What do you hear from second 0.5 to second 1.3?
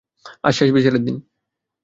শেষ বিচারের দিন!